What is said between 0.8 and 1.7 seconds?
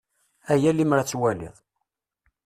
ad twaliḍ!